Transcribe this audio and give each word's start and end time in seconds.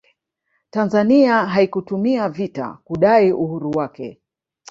tanzania 0.69 1.45
haikutumia 1.45 2.29
vita 2.29 2.77
kudai 2.83 3.31
uhuru 3.33 3.71
wake 3.71 4.21